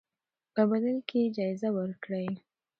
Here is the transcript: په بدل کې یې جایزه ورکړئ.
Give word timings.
په 0.53 0.61
بدل 0.69 0.97
کې 1.07 1.17
یې 1.23 1.33
جایزه 1.37 1.69
ورکړئ. 1.77 2.27